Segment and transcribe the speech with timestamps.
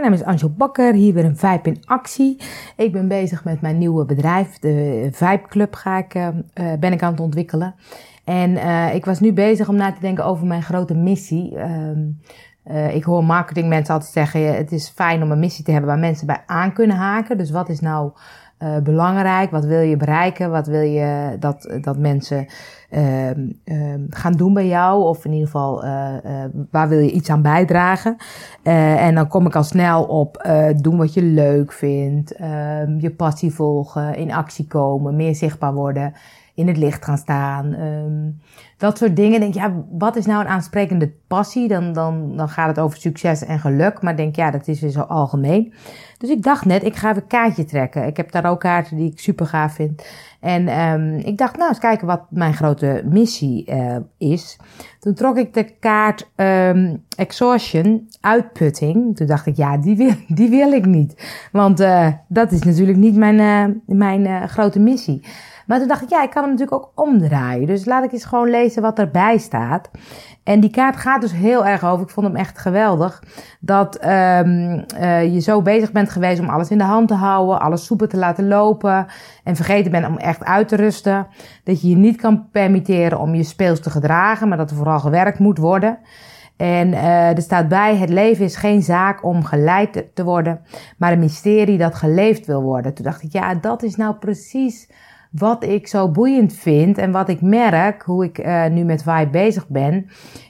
[0.00, 2.36] Mijn naam is Angel Bakker, hier weer een Vibe in actie.
[2.76, 6.28] Ik ben bezig met mijn nieuwe bedrijf, de Vibe Club ga ik, uh,
[6.80, 7.74] ben ik aan het ontwikkelen.
[8.24, 11.56] En uh, ik was nu bezig om na te denken over mijn grote missie.
[12.64, 15.98] Uh, ik hoor marketingmensen altijd zeggen, het is fijn om een missie te hebben waar
[15.98, 17.38] mensen bij aan kunnen haken.
[17.38, 18.10] Dus wat is nou
[18.62, 19.50] uh, belangrijk?
[19.50, 20.50] Wat wil je bereiken?
[20.50, 22.46] Wat wil je dat, dat mensen
[22.90, 23.34] uh, uh,
[24.10, 25.02] gaan doen bij jou?
[25.02, 26.14] Of in ieder geval, uh,
[26.70, 28.16] waar wil je iets aan bijdragen?
[28.62, 33.54] en dan kom ik al snel op doen wat je leuk vindt, ehm, je passie
[33.54, 36.12] volgen, in actie komen, meer zichtbaar worden
[36.54, 37.72] in het licht gaan staan.
[37.72, 38.40] Um,
[38.80, 39.40] dat soort dingen.
[39.40, 41.68] Denk ja, wat is nou een aansprekende passie?
[41.68, 44.02] Dan, dan, dan gaat het over succes en geluk.
[44.02, 45.72] Maar denk, ja, dat is weer zo algemeen.
[46.18, 48.06] Dus ik dacht net, ik ga even een kaartje trekken.
[48.06, 50.06] Ik heb daar ook kaarten die ik super gaaf vind.
[50.40, 54.58] En um, ik dacht, nou, eens kijken wat mijn grote missie uh, is.
[55.00, 59.16] Toen trok ik de kaart um, exhaustion, uitputting.
[59.16, 61.48] Toen dacht ik, ja, die wil, die wil ik niet.
[61.52, 65.22] Want uh, dat is natuurlijk niet mijn, uh, mijn grote missie.
[65.70, 67.66] Maar toen dacht ik, ja, ik kan hem natuurlijk ook omdraaien.
[67.66, 69.90] Dus laat ik eens gewoon lezen wat erbij staat.
[70.44, 72.04] En die kaart gaat dus heel erg over.
[72.04, 73.22] Ik vond hem echt geweldig.
[73.60, 74.84] Dat um,
[75.32, 78.16] je zo bezig bent geweest om alles in de hand te houden, alles soepel te
[78.16, 79.06] laten lopen.
[79.44, 81.26] En vergeten bent om echt uit te rusten.
[81.64, 85.00] Dat je je niet kan permitteren om je speels te gedragen, maar dat er vooral
[85.00, 85.98] gewerkt moet worden.
[86.56, 90.60] En uh, er staat bij: het leven is geen zaak om geleid te worden,
[90.98, 92.94] maar een mysterie dat geleefd wil worden.
[92.94, 94.88] Toen dacht ik, ja, dat is nou precies
[95.30, 99.28] wat ik zo boeiend vind en wat ik merk, hoe ik uh, nu met Vibe
[99.30, 100.06] bezig ben,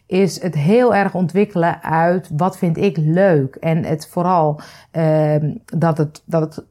[0.07, 3.55] is het heel erg ontwikkelen uit wat vind ik leuk.
[3.55, 4.61] En het vooral
[4.93, 6.65] uh, dat, het, dat, het,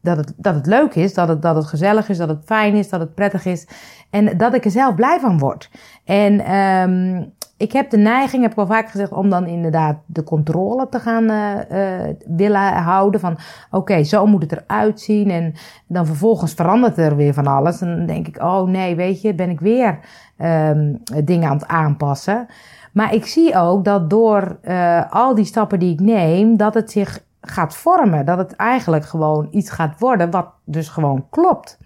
[0.00, 2.74] dat, het, dat het leuk is, dat het, dat het gezellig is, dat het fijn
[2.74, 3.66] is, dat het prettig is.
[4.10, 5.70] En dat ik er zelf blij van word.
[6.04, 10.24] En um, ik heb de neiging, heb ik wel vaak gezegd, om dan inderdaad de
[10.24, 13.20] controle te gaan uh, willen houden.
[13.20, 13.38] Van
[13.70, 15.30] oké, zo moet het eruit zien.
[15.30, 15.54] En
[15.86, 17.80] dan vervolgens verandert er weer van alles.
[17.80, 19.98] En dan denk ik, oh nee, weet je, ben ik weer
[20.38, 22.46] um, dingen aan het aanpassen.
[22.92, 26.90] Maar ik zie ook dat door uh, al die stappen die ik neem, dat het
[26.90, 28.24] zich gaat vormen.
[28.26, 31.78] Dat het eigenlijk gewoon iets gaat worden wat dus gewoon klopt.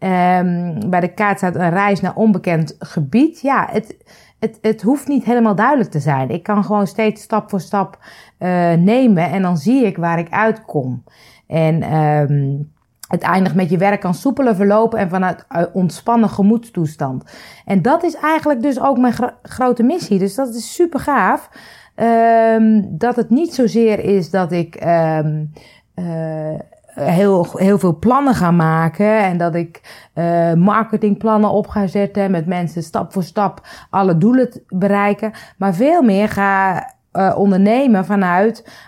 [0.00, 3.40] Um, bij de kaart staat een reis naar onbekend gebied.
[3.40, 3.96] Ja, het
[4.38, 6.30] het, het hoeft niet helemaal duidelijk te zijn.
[6.30, 7.98] Ik kan gewoon steeds stap voor stap
[8.38, 11.04] uh, nemen en dan zie ik waar ik uitkom.
[11.46, 12.72] En um,
[13.08, 17.24] het eindigt met je werk kan soepeler verlopen en vanuit uh, ontspannen gemoedstoestand.
[17.64, 20.18] En dat is eigenlijk dus ook mijn gro grote missie.
[20.18, 21.50] Dus dat is super gaaf.
[21.96, 25.52] Um, dat het niet zozeer is dat ik um,
[25.94, 26.58] uh,
[27.00, 29.18] heel, heel veel plannen ga maken.
[29.18, 29.80] En dat ik
[30.14, 32.30] uh, marketingplannen op ga zetten.
[32.30, 33.60] Met mensen stap voor stap
[33.90, 35.32] alle doelen bereiken.
[35.58, 38.86] Maar veel meer ga uh, ondernemen vanuit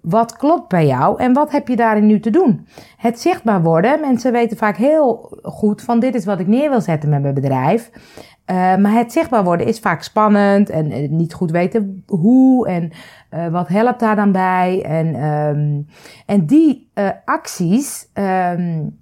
[0.00, 2.66] wat klopt bij jou en wat heb je daarin nu te doen?
[2.96, 4.00] Het zichtbaar worden.
[4.00, 7.34] Mensen weten vaak heel goed van dit is wat ik neer wil zetten met mijn
[7.34, 7.90] bedrijf.
[8.50, 12.90] Uh, maar het zichtbaar worden is vaak spannend en uh, niet goed weten hoe en
[13.34, 14.82] uh, wat helpt daar dan bij.
[14.84, 15.86] En, um,
[16.26, 16.90] en die
[17.24, 18.98] acties, um,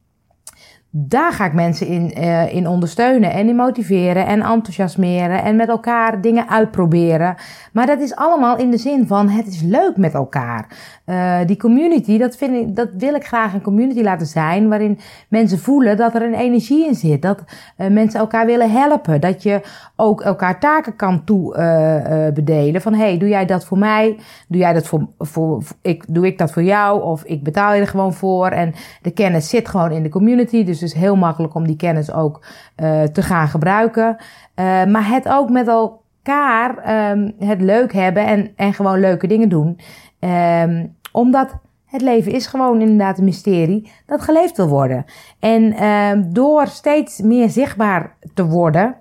[0.91, 5.69] daar ga ik mensen in, uh, in ondersteunen en in motiveren en enthousiasmeren en met
[5.69, 7.37] elkaar dingen uitproberen.
[7.73, 10.67] Maar dat is allemaal in de zin van het is leuk met elkaar.
[11.07, 14.99] Uh, die community, dat, vind ik, dat wil ik graag een community laten zijn waarin
[15.29, 17.23] mensen voelen dat er een energie in zit.
[17.23, 17.45] Dat
[17.77, 19.21] uh, mensen elkaar willen helpen.
[19.21, 19.61] Dat je
[19.97, 22.81] ook elkaar taken kan toebedelen.
[22.81, 24.19] van hey, doe jij dat voor mij?
[24.49, 27.03] Doe jij dat voor, voor, ik, doe ik dat voor jou?
[27.03, 28.49] Of ik betaal je er gewoon voor.
[28.49, 30.65] En de kennis zit gewoon in de community.
[30.65, 32.47] Dus is heel makkelijk om die kennis ook
[32.77, 34.17] uh, te gaan gebruiken.
[34.19, 36.71] Uh, maar het ook met elkaar
[37.11, 39.81] um, het leuk hebben en, en gewoon leuke dingen doen.
[40.21, 41.55] Um, omdat
[41.87, 45.05] het leven is gewoon inderdaad een mysterie dat geleefd wil worden.
[45.39, 48.97] En um, door steeds meer zichtbaar te worden,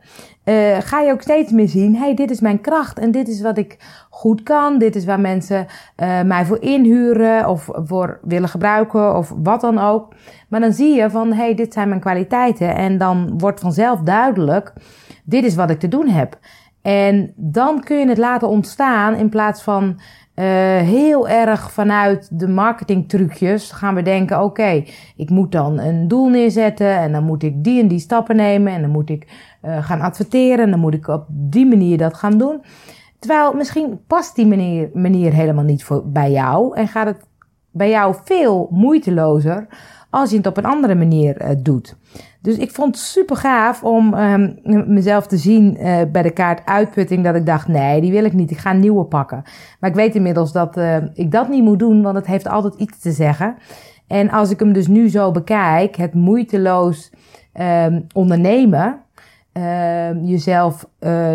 [0.49, 3.41] uh, ga je ook steeds meer zien, hey, dit is mijn kracht en dit is
[3.41, 3.77] wat ik
[4.09, 4.77] goed kan.
[4.77, 5.67] Dit is waar mensen
[5.97, 10.13] uh, mij voor inhuren of voor willen gebruiken of wat dan ook.
[10.47, 12.75] Maar dan zie je van, hey, dit zijn mijn kwaliteiten.
[12.75, 14.73] En dan wordt vanzelf duidelijk,
[15.23, 16.37] dit is wat ik te doen heb.
[16.87, 20.45] En dan kun je het laten ontstaan in plaats van uh,
[20.77, 24.83] heel erg vanuit de marketingtrucjes gaan we denken: oké,
[25.15, 28.73] ik moet dan een doel neerzetten en dan moet ik die en die stappen nemen
[28.73, 29.27] en dan moet ik
[29.61, 32.61] uh, gaan adverteren en dan moet ik op die manier dat gaan doen.
[33.19, 37.26] Terwijl misschien past die manier, manier helemaal niet voor, bij jou en gaat het
[37.77, 39.67] bij jou veel moeitelozer
[40.09, 41.95] als je het op een andere manier uh, doet.
[42.41, 46.65] Dus ik vond het super gaaf om um, mezelf te zien uh, bij de kaart
[46.65, 47.23] uitputting.
[47.23, 48.51] Dat ik dacht, nee, die wil ik niet.
[48.51, 49.43] Ik ga nieuwe pakken.
[49.79, 52.75] Maar ik weet inmiddels dat uh, ik dat niet moet doen, want het heeft altijd
[52.75, 53.55] iets te zeggen.
[54.07, 57.11] En als ik hem dus nu zo bekijk, het moeiteloos
[57.61, 58.99] um, ondernemen,
[59.53, 60.87] uh, jezelf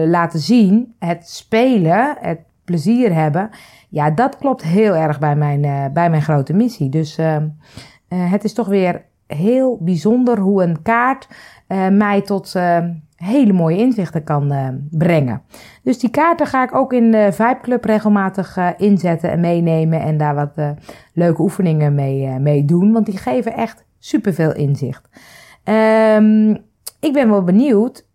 [0.06, 3.50] laten zien, het spelen, het plezier hebben.
[3.88, 6.88] Ja, dat klopt heel erg bij mijn, uh, bij mijn grote missie.
[6.88, 7.36] Dus uh,
[8.08, 11.28] het is toch weer heel bijzonder hoe een kaart
[11.90, 12.54] mij tot
[13.16, 14.52] hele mooie inzichten kan
[14.90, 15.42] brengen.
[15.82, 20.00] Dus die kaarten ga ik ook in de Vibe Club regelmatig inzetten en meenemen.
[20.00, 20.74] En daar wat
[21.12, 22.92] leuke oefeningen mee, mee doen.
[22.92, 25.08] Want die geven echt superveel inzicht.
[25.64, 26.50] Um,
[27.00, 28.06] ik ben wel benieuwd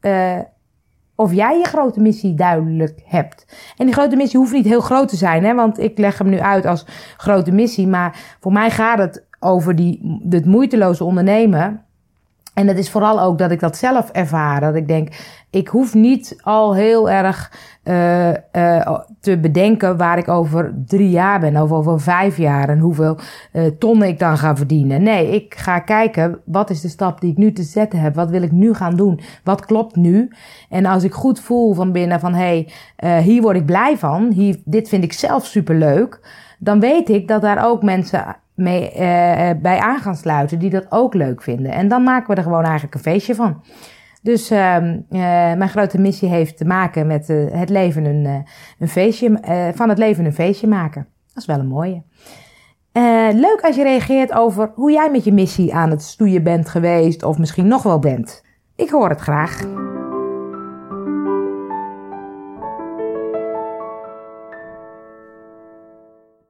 [1.18, 3.46] of jij je grote missie duidelijk hebt.
[3.78, 5.54] En die grote missie hoeft niet heel groot te zijn, hè?
[5.54, 6.86] want ik leg hem nu uit als
[7.18, 7.88] grote missie.
[7.88, 11.86] Maar voor mij gaat het over die, het moeiteloze ondernemen.
[12.57, 14.62] En dat is vooral ook dat ik dat zelf ervaar.
[14.62, 15.09] Dat ik denk,
[15.50, 17.51] ik hoef niet al heel erg
[17.83, 22.80] uh, uh, te bedenken waar ik over drie jaar ben, of over vijf jaar en
[22.80, 23.18] hoeveel
[23.54, 25.04] uh, tonnen ik dan ga verdienen.
[25.04, 28.15] Nee, ik ga kijken wat is de stap die ik nu te zetten heb.
[28.15, 29.19] Wat wil ik nu gaan doen?
[29.44, 30.31] Wat klopt nu?
[30.69, 34.31] En als ik goed voel van binnen van hé, hey, hier word ik blij van,
[34.31, 36.19] hier, dit vind ik zelf superleuk,
[36.59, 38.92] dan weet ik dat daar ook mensen mee,
[39.56, 41.71] bij aan gaan sluiten die dat ook leuk vinden.
[41.71, 43.63] En dan maken we er gewoon eigenlijk een feestje van.
[44.21, 48.45] Dus uh, uh, mijn grote missie heeft te maken met uh, het leven een,
[48.80, 49.39] een feestje,
[49.75, 51.07] van het leven een feestje maken.
[51.27, 52.04] Dat is wel een mooie.
[53.33, 57.24] leuk als je reageert over hoe jij met je missie aan het stoeien bent geweest
[57.24, 58.45] of misschien nog wel bent.
[58.75, 59.87] Ik hoor het graag.